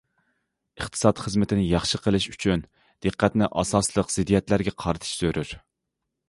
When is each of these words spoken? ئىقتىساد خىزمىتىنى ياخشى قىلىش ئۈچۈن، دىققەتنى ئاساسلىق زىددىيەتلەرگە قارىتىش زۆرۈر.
ئىقتىساد 0.79 1.19
خىزمىتىنى 1.25 1.65
ياخشى 1.71 1.99
قىلىش 2.05 2.25
ئۈچۈن، 2.31 2.63
دىققەتنى 3.07 3.51
ئاساسلىق 3.51 4.11
زىددىيەتلەرگە 4.15 4.75
قارىتىش 4.87 5.15
زۆرۈر. 5.23 5.55